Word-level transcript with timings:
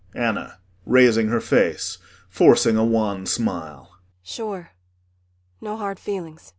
ANNA 0.15 0.57
[Raising 0.87 1.27
her 1.27 1.39
face 1.39 1.99
forcing 2.27 2.75
a 2.75 2.83
wan 2.83 3.27
smile. 3.27 3.99